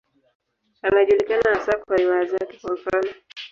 [0.81, 3.11] Anajulikana hasa kwa riwaya zake, kwa mfano.